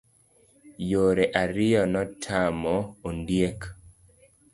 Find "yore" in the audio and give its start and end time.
0.91-1.25